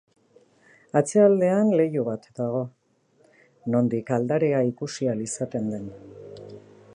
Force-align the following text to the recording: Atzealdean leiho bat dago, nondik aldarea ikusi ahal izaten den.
Atzealdean 1.01 1.69
leiho 1.79 2.05
bat 2.07 2.25
dago, 2.39 2.61
nondik 3.75 4.11
aldarea 4.19 4.63
ikusi 4.73 5.11
ahal 5.13 5.23
izaten 5.27 5.71
den. 5.77 5.89